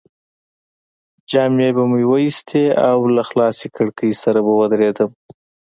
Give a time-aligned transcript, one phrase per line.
[1.29, 5.11] جامې به مې وایستې او له خلاصې کړکۍ سره به ودرېدم.